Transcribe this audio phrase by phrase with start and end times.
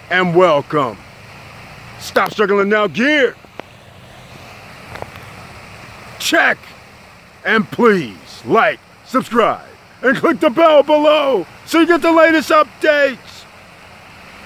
[0.09, 0.97] And welcome.
[1.99, 3.37] Stop struggling now, gear
[6.25, 6.59] check.
[7.45, 9.69] And please like, subscribe,
[10.03, 13.45] and click the bell below so you get the latest updates.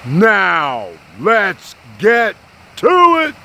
[0.05, 2.35] Now, let's get
[2.77, 3.35] to it.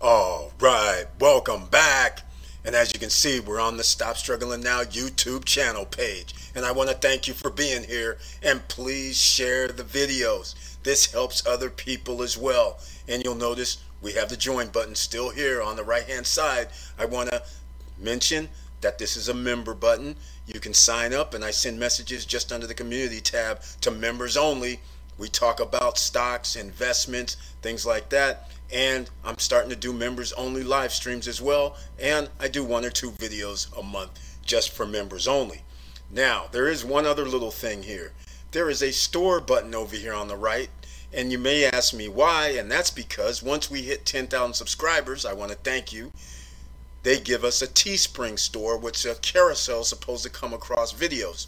[0.00, 2.23] All right, welcome back.
[2.64, 6.34] And as you can see, we're on the Stop Struggling Now YouTube channel page.
[6.54, 8.16] And I want to thank you for being here.
[8.42, 10.54] And please share the videos.
[10.82, 12.78] This helps other people as well.
[13.06, 16.68] And you'll notice we have the join button still here on the right hand side.
[16.98, 17.42] I want to
[17.98, 18.48] mention
[18.80, 20.16] that this is a member button.
[20.46, 24.36] You can sign up and I send messages just under the community tab to members
[24.36, 24.80] only.
[25.16, 28.50] We talk about stocks, investments, things like that.
[28.72, 31.76] And I'm starting to do members only live streams as well.
[31.98, 35.62] And I do one or two videos a month just for members only.
[36.10, 38.12] Now, there is one other little thing here.
[38.50, 40.70] There is a store button over here on the right.
[41.12, 45.32] And you may ask me why, and that's because once we hit 10,000 subscribers, I
[45.32, 46.10] want to thank you.
[47.04, 51.46] They give us a Teespring store, which a carousel is supposed to come across videos.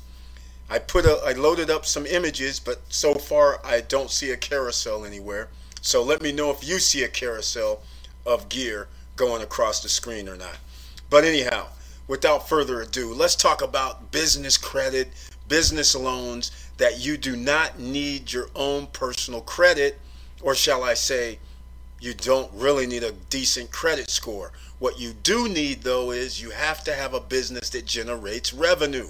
[0.68, 4.36] I put a, I loaded up some images, but so far I don't see a
[4.36, 5.48] carousel anywhere.
[5.80, 7.82] So let me know if you see a carousel
[8.24, 10.58] of gear going across the screen or not.
[11.08, 11.68] But anyhow,
[12.08, 15.08] without further ado, let's talk about business credit,
[15.48, 19.98] business loans that you do not need your own personal credit,
[20.42, 21.38] or shall I say,
[22.00, 24.52] you don't really need a decent credit score.
[24.78, 29.08] What you do need, though, is you have to have a business that generates revenue.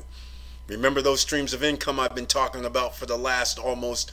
[0.69, 4.11] Remember those streams of income I've been talking about for the last almost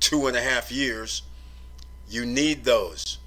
[0.00, 1.22] two and a half years?
[2.08, 3.18] You need those.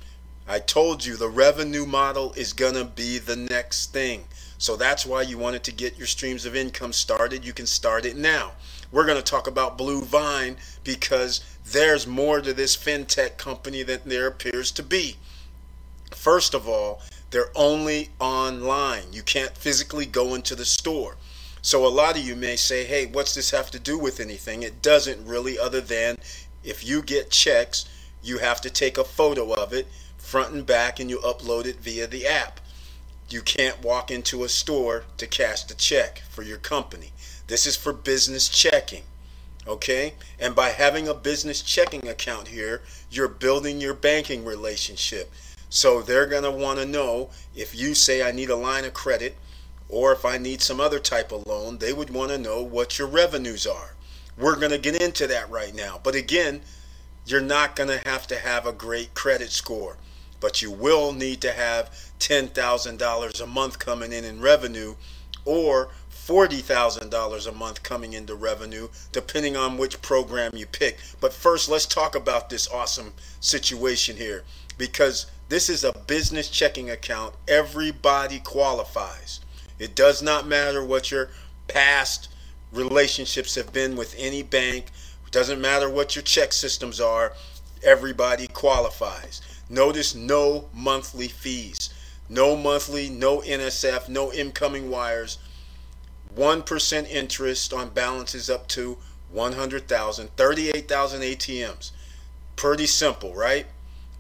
[0.47, 4.25] I told you the revenue model is going to be the next thing.
[4.57, 7.45] So that's why you wanted to get your streams of income started.
[7.45, 8.53] You can start it now.
[8.91, 14.27] We're going to talk about Bluevine because there's more to this fintech company than there
[14.27, 15.17] appears to be.
[16.11, 17.01] First of all,
[17.31, 19.03] they're only online.
[19.11, 21.17] You can't physically go into the store.
[21.67, 24.63] So a lot of you may say, hey, what's this have to do with anything?
[24.63, 26.17] It doesn't really, other than
[26.63, 27.83] if you get checks,
[28.23, 29.85] you have to take a photo of it
[30.17, 32.61] front and back and you upload it via the app.
[33.29, 37.11] You can't walk into a store to cash the check for your company.
[37.47, 39.03] This is for business checking.
[39.67, 40.13] Okay?
[40.39, 45.33] And by having a business checking account here, you're building your banking relationship.
[45.69, 48.93] So they're going to want to know if you say, I need a line of
[48.93, 49.35] credit,
[49.89, 52.99] or if I need some other type of loan, they would want to know what
[52.99, 53.95] your revenues are.
[54.37, 55.99] We're going to get into that right now.
[56.03, 56.61] But again,
[57.25, 59.97] you're not going to have to have a great credit score,
[60.39, 61.89] but you will need to have
[62.19, 64.95] $10,000 a month coming in in revenue
[65.45, 70.99] or $40,000 a month coming into revenue, depending on which program you pick.
[71.21, 74.43] But first, let's talk about this awesome situation here
[74.77, 77.33] because this is a business checking account.
[77.47, 79.39] Everybody qualifies.
[79.79, 81.29] It does not matter what your
[81.67, 82.29] past
[82.71, 84.87] relationships have been with any bank
[85.27, 87.33] it doesn't matter what your ChexSystems are,
[87.83, 89.41] everybody qualifies.
[89.69, 91.89] Notice no monthly fees.
[92.29, 95.37] No monthly, no NSF, no incoming wires.
[96.33, 98.97] 1% interest on balances up to
[99.31, 101.91] 100,000, 38,000 ATMs.
[102.55, 103.65] Pretty simple, right?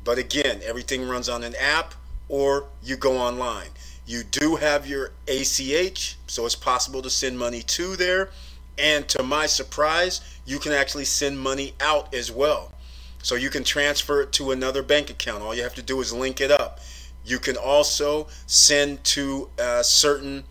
[0.03, 1.93] But again, everything runs on an app
[2.27, 3.69] or you go online.
[4.07, 8.29] You do have your ACH, so it's possible to send money to there.
[8.77, 12.71] And to my surprise, you can actually send money out as well.
[13.21, 15.43] So you can transfer it to another bank account.
[15.43, 16.79] All you have to do is link it up.
[17.25, 20.45] You can also send to uh, certain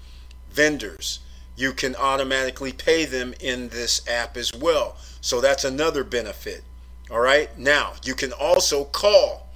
[0.50, 1.20] vendors.
[1.56, 4.98] You can automatically pay them in this app as well.
[5.22, 6.62] So that's another benefit.
[7.10, 7.56] All right.
[7.58, 9.48] Now you can also call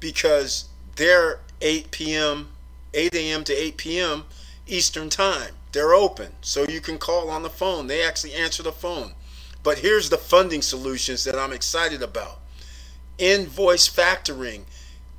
[0.00, 2.48] because they're 8 p.m.,
[2.94, 3.44] 8 a.m.
[3.44, 4.24] to 8 p.m.
[4.66, 5.54] Eastern Time.
[5.72, 7.86] They're open, so you can call on the phone.
[7.86, 9.14] They actually answer the phone.
[9.62, 12.40] But here's the funding solutions that I'm excited about
[13.18, 14.64] invoice factoring,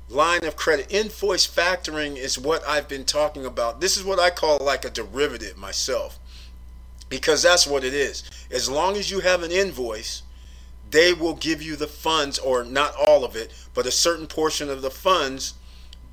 [0.08, 0.92] line of credit.
[0.92, 3.80] Invoice factoring is what I've been talking about.
[3.80, 6.18] This is what I call like a derivative myself.
[7.08, 8.24] because that's what it is.
[8.50, 10.22] As long as you have an invoice,
[10.90, 14.70] they will give you the funds, or not all of it, but a certain portion
[14.70, 15.54] of the funds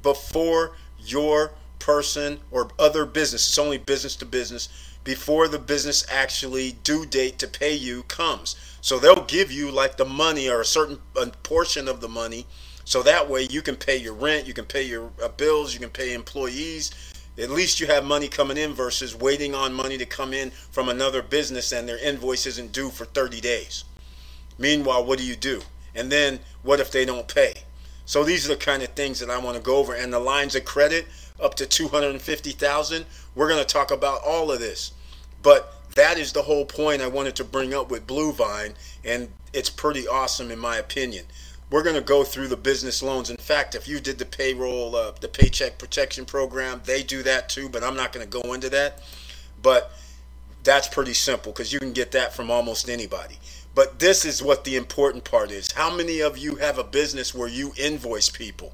[0.04, 0.76] before
[1.12, 4.70] your person or other business, it's only business to business,
[5.04, 8.56] before the business actually due date to pay you comes.
[8.82, 11.00] So they'll give you like the money or a certain
[11.44, 12.48] portion of the money.
[12.86, 15.80] So that way you can pay your rent, you can pay your uh, bills, you
[15.80, 16.92] can pay employees.
[17.38, 20.90] At least you have money coming in versus waiting on money to come in from
[20.90, 23.84] another business and their invoice isn't due for 30 days.
[24.58, 25.62] Meanwhile, what do you do?
[25.94, 27.65] And then what if they don't pay?
[28.06, 29.94] So these are the kind of things that I want to go over.
[29.94, 31.08] And the lines of credit
[31.42, 34.92] up to 250,000, we're going to talk about all of this.
[35.42, 39.70] But that is the whole point I wanted to bring up with Bluevine, and it's
[39.70, 41.26] pretty awesome in my opinion.
[41.72, 43.30] We're going to go through the business loans.
[43.30, 47.50] In fact, if you did the payroll, uh, the paycheck protection program, they do that
[47.50, 49.02] too, but I'm not going to go into that.
[49.62, 49.92] But
[50.64, 53.40] that's pretty simple because you can get that from almost anybody.
[53.76, 55.72] But this is what the important part is.
[55.74, 58.74] How many of you have a business where you invoice people?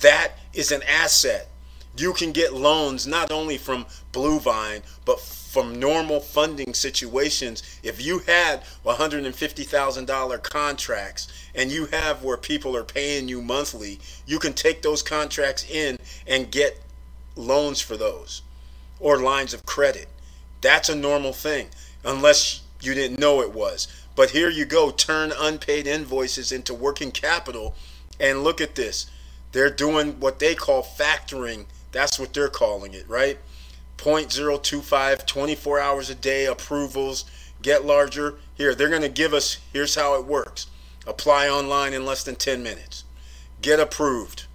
[0.00, 1.48] That is an asset.
[1.96, 7.64] You can get loans not only from Bluevine, but from normal funding situations.
[7.82, 14.38] If you had $150,000 contracts and you have where people are paying you monthly, you
[14.38, 15.98] can take those contracts in
[16.28, 16.80] and get
[17.34, 18.42] loans for those
[19.00, 20.08] or lines of credit.
[20.60, 21.68] That's a normal thing,
[22.04, 23.88] unless you didn't know it was.
[24.18, 27.76] But here you go, turn unpaid invoices into working capital.
[28.18, 29.08] And look at this.
[29.52, 31.66] They're doing what they call factoring.
[31.92, 33.38] That's what they're calling it, right?
[33.96, 37.26] 0.025, 24 hours a day approvals,
[37.62, 38.40] get larger.
[38.56, 40.66] Here, they're going to give us, here's how it works
[41.06, 43.04] apply online in less than 10 minutes,
[43.62, 44.46] get approved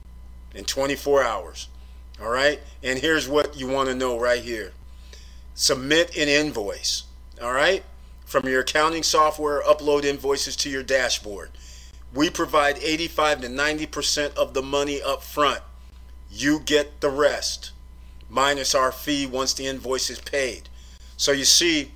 [0.53, 1.69] in 24 hours.
[2.21, 2.59] All right?
[2.83, 4.73] And here's what you want to know right here
[5.55, 7.03] submit an invoice.
[7.41, 7.85] All right?
[8.33, 11.51] From your accounting software, upload invoices to your dashboard.
[12.11, 15.61] We provide 85 to 90% of the money up front.
[16.31, 17.73] You get the rest,
[18.31, 20.67] minus our fee once the invoice is paid.
[21.15, 21.91] So you see,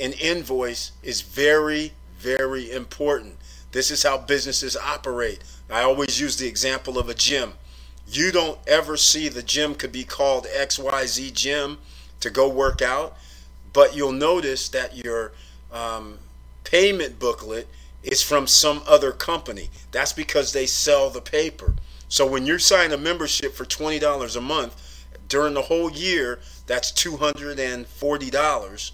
[0.00, 3.36] an invoice is very, very important.
[3.70, 5.38] This is how businesses operate.
[5.70, 7.52] I always use the example of a gym.
[8.08, 11.78] You don't ever see the gym could be called XYZ Gym
[12.18, 13.16] to go work out,
[13.72, 15.30] but you'll notice that your
[15.72, 16.18] um,
[16.64, 17.68] payment booklet
[18.02, 19.70] is from some other company.
[19.90, 21.74] That's because they sell the paper.
[22.08, 26.92] So when you sign a membership for $20 a month, during the whole year, that's
[26.92, 28.90] $240.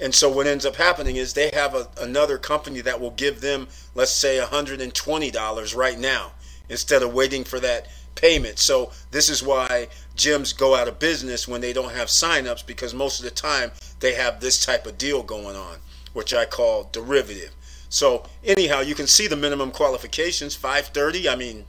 [0.00, 3.40] And so what ends up happening is they have a, another company that will give
[3.40, 6.32] them, let's say, $120 right now
[6.68, 8.58] instead of waiting for that payment.
[8.58, 12.94] So this is why gyms go out of business when they don't have signups because
[12.94, 13.70] most of the time
[14.00, 15.76] they have this type of deal going on
[16.12, 17.52] which I call derivative.
[17.88, 21.28] So anyhow, you can see the minimum qualifications, 530.
[21.28, 21.64] I mean,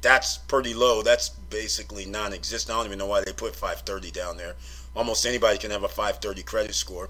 [0.00, 1.02] that's pretty low.
[1.02, 2.72] That's basically non-existent.
[2.72, 4.54] I don't even know why they put 530 down there.
[4.94, 7.08] Almost anybody can have a 530 credit score.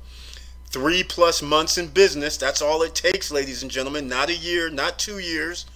[0.68, 2.36] Three plus months in business.
[2.36, 4.08] That's all it takes, ladies and gentlemen.
[4.08, 5.66] Not a year, not two years.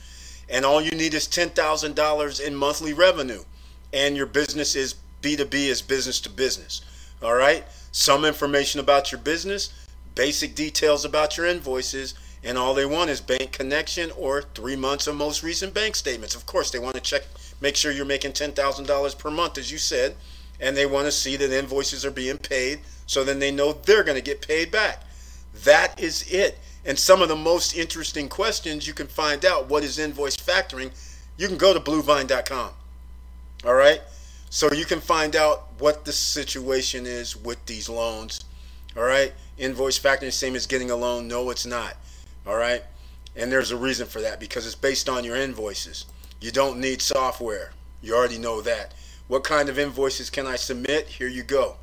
[0.49, 3.43] And all you need is $10,000 in monthly revenue.
[3.93, 6.81] And your business is B2B, is business to business.
[7.23, 7.65] All right?
[7.93, 9.73] Some information about your business
[10.19, 15.07] basic details about your invoices, and all they want is bank connection or three months
[15.07, 16.35] of most recent bank statements.
[16.35, 17.23] Of course, they want to check,
[17.61, 20.17] make sure you're making $10,000 per month, as you said,
[20.59, 24.03] and they want to see that invoices are being paid so then they know they're
[24.03, 25.05] going to get paid back.
[25.63, 26.59] That is it.
[26.85, 30.91] And some of the most interesting questions you can find out what is invoice factoring,
[31.37, 32.71] you can go to bluevine.com.
[33.65, 34.01] All right?
[34.51, 38.41] So you can find out what the situation is with these loans.
[38.99, 39.33] All right?
[39.59, 41.29] Invoice factoring same as getting a loan.
[41.29, 41.95] No, it's not.
[42.45, 42.83] All right.
[43.37, 46.07] And there's a reason for that because it's based on your invoices.
[46.41, 47.71] You don't need software.
[48.03, 48.95] You already know that.
[49.29, 51.07] What kind of invoices can I submit?
[51.07, 51.77] Here you go.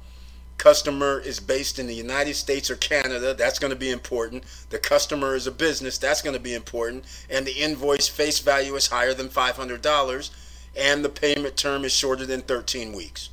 [0.58, 3.34] Customer is based in the United States or Canada.
[3.34, 4.44] That's going to be important.
[4.70, 5.98] The customer is a business.
[5.98, 7.06] That's going to be important.
[7.30, 10.30] And the invoice face value is higher than $500.
[10.76, 13.30] And the payment term is shorter than 13 weeks.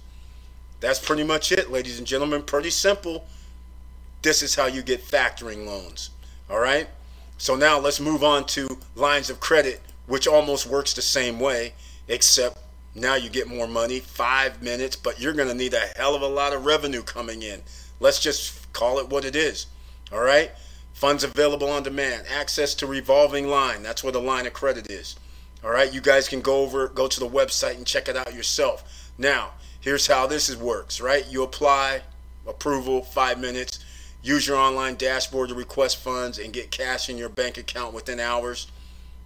[0.78, 2.42] That's pretty much it, ladies and gentlemen.
[2.42, 3.26] Pretty simple.
[4.23, 6.11] This is how you get factoring loans.
[6.49, 6.87] All right.
[7.38, 11.75] So now let's move on to lines of credit, which almost works the same way,
[12.07, 12.57] except
[12.95, 16.23] now you get more money, five minutes, but you're going to need a hell of
[16.23, 17.62] a lot of revenue coming in.
[17.99, 19.67] Let's just call it what it is.
[20.12, 20.52] All right.
[20.93, 23.83] Funds available on demand, access to revolving line.
[23.83, 25.17] That's what a line of credit is.
[25.64, 25.93] All right.
[25.93, 29.11] You guys can go over, go to the website and check it out yourself.
[29.19, 31.26] Now, here's how this is, works, right?
[31.29, 32.02] You apply,
[32.47, 33.81] approval, five minutes
[34.23, 38.21] use your online dashboard to request funds and get cash in your bank account within
[38.21, 38.69] hours.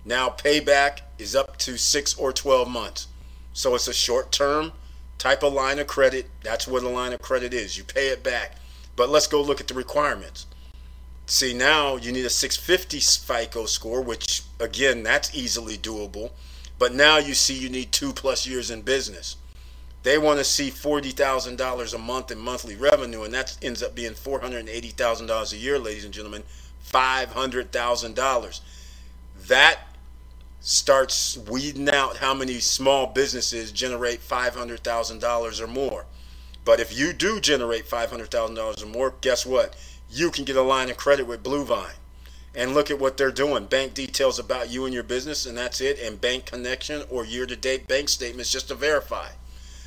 [0.05, 3.09] Now, payback is up to six or 12 months.
[3.53, 4.73] So it's a short term
[5.19, 6.29] type of line of credit.
[6.43, 7.77] That's what a line of credit is.
[7.77, 8.57] You pay it back.
[8.97, 10.47] But let's go look at the requirements.
[11.27, 16.31] See, now you need a 650 FICO score, which again, that's easily doable.
[16.79, 19.37] But now you see you need two plus years in business.
[20.07, 24.13] They want to see $40,000 a month in monthly revenue, and that ends up being
[24.13, 26.45] $480,000 a year, ladies and gentlemen.
[26.93, 28.61] $500,000.
[29.49, 29.81] That
[30.61, 36.07] starts weeding out how many small businesses generate $500,000 or more.
[36.65, 39.75] But if you do generate $500,000 or more, guess what?
[40.09, 41.97] You can get a line of credit with Bluevine.
[42.55, 43.67] And look at what they're doing.
[43.67, 45.99] Bank details about you and your business, and that's it.
[45.99, 49.31] And bank connection or year to date bank statements just to verify.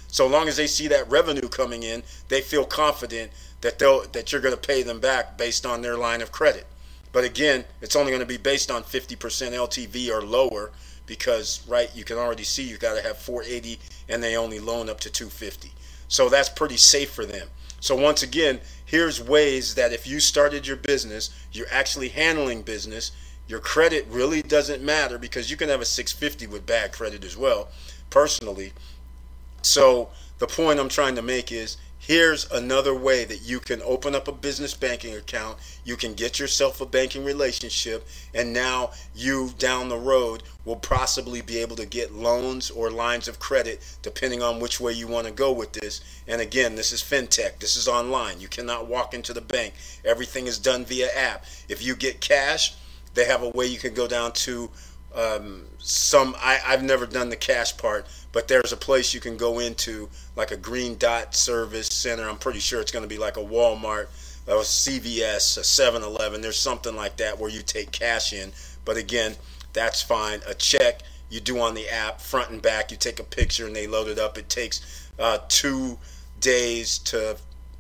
[0.10, 4.32] So long as they see that revenue coming in, they feel confident that they'll that
[4.32, 6.66] you're going to pay them back based on their line of credit.
[7.12, 10.72] But again, it's only going to be based on 50% LTV or lower
[11.06, 14.90] because, right, you can already see you got to have 480 and they only loan
[14.90, 15.72] up to 250.
[16.08, 17.48] So that's pretty safe for them.
[17.80, 23.12] So once again, here's ways that if you started your business, you're actually handling business,
[23.48, 27.36] your credit really doesn't matter because you can have a 650 with bad credit as
[27.36, 27.70] well,
[28.10, 28.74] personally.
[29.62, 34.16] So the point I'm trying to make is here's another way that you can open
[34.16, 39.52] up a business banking account you can get yourself a banking relationship and now you
[39.58, 44.42] down the road will possibly be able to get loans or lines of credit depending
[44.42, 46.00] on which way you want to go with this.
[46.28, 47.60] And again this is fintech.
[47.60, 48.40] This is online.
[48.40, 49.74] You cannot walk into the bank.
[50.06, 51.46] Everything is done via app.
[51.68, 52.76] If you get cash
[53.14, 54.70] they have a way you can go down to
[55.16, 59.38] um, some I, I've never done the cash part, but there's a place you can
[59.38, 62.30] go into like a green dot service center.
[62.30, 64.08] I'm pretty sure it's going to be like a Walmart,
[64.48, 66.42] a CVS, a 7-Eleven.
[66.42, 68.52] There's something like that where you take cash in.
[68.86, 69.36] But again,
[69.74, 70.42] that's fine.
[70.48, 72.92] A check you do on the app, front and back.
[72.92, 74.38] You take a picture and they load it up.
[74.38, 75.98] It takes uh, two
[76.40, 77.38] days to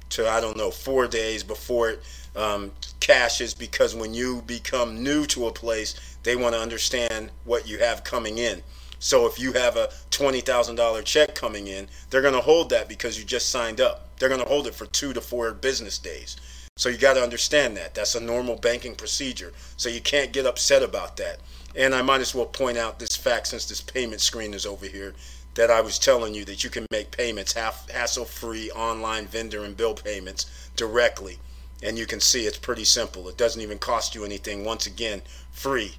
[0.10, 2.04] to I don't know four days before it
[2.36, 7.68] um, cashes because when you become new to a place they want to understand what
[7.68, 8.62] you have coming in.
[9.00, 13.18] So if you have a $20,000 check coming in, they're going to hold that because
[13.18, 14.18] you just signed up.
[14.18, 16.36] They're going to hold it for two to four business days.
[16.76, 17.96] So you got to understand that.
[17.96, 19.54] That's a normal banking procedure.
[19.78, 21.40] So you can't get upset about that.
[21.76, 24.86] And I might as well point out this fact since this payment screen is over
[24.86, 25.14] here
[25.56, 29.76] that I was telling you that you can make payments hassle free online vendor and
[29.76, 31.40] bill payments directly.
[31.82, 33.30] And you can see it's pretty simple.
[33.30, 34.66] It doesn't even cost you anything.
[34.66, 35.22] Once again,
[35.52, 35.94] free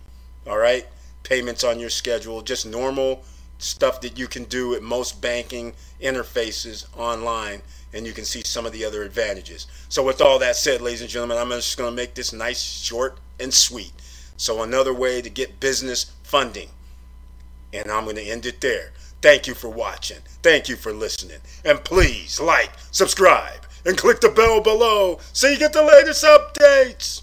[0.47, 0.87] all right?
[1.23, 3.25] Payments on your schedule just normal
[3.59, 7.61] stuff that you can do at most banking interfaces online
[7.93, 9.67] and you can see some of the other advantages.
[9.89, 12.63] So with all that said ladies and gentlemen i'm just going to make this nice
[12.63, 13.93] short and sweet.
[14.37, 16.71] So another way to get business funding
[17.73, 18.93] and i'm going to end it there.
[19.21, 20.19] Thank you for watching.
[20.43, 21.41] Thank you for listening.
[21.63, 27.23] And please like subscribe and click the bell below so you get the latest updates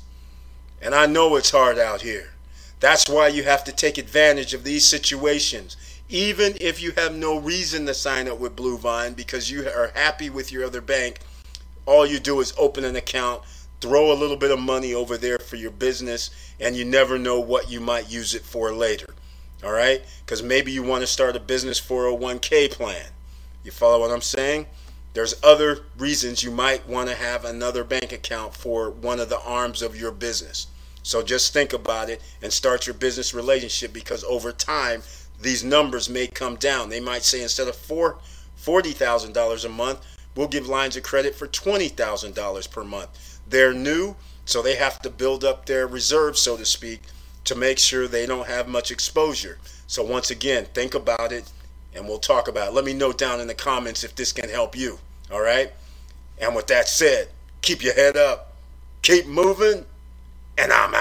[0.82, 2.32] and i know it's hard out here
[2.80, 5.78] that's why you have to take advantage of these situations.
[6.10, 10.30] Even if you have no reason to sign up with Bluevine because you are happy
[10.30, 11.20] with your other bank,
[11.86, 13.42] all you do is open an account,
[13.82, 17.40] throw a little bit of money over there for your business, and you never know
[17.40, 19.16] what you might use it for later.
[19.64, 20.04] All right?
[20.24, 23.08] Because maybe you want to start a business 401k plan.
[23.64, 24.68] You follow what I'm saying?
[25.18, 29.40] There's other reasons you might want to have another bank account for one of the
[29.40, 30.68] arms of your business.
[31.02, 35.02] So just think about it and start your business relationship because over time,
[35.42, 36.90] these numbers may come down.
[36.90, 38.20] They might say instead of four,
[38.62, 40.06] $40,000 a month,
[40.36, 43.40] we'll give lines of credit for $20,000 per month.
[43.50, 47.02] They're new, so they have to build up their reserves, so to speak,
[47.46, 49.58] to make sure they don't have much exposure.
[49.88, 51.52] So once again, think about it
[51.98, 52.74] and we'll talk about it.
[52.74, 55.00] Let me know down in the comments if this can help you.
[55.32, 55.72] All right?
[56.40, 57.30] And with that said,
[57.62, 58.56] keep your head up,
[59.02, 59.86] keep moving,
[60.58, 60.94] and I'm